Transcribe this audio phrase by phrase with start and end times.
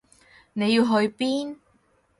[0.53, 1.57] 你要去邊？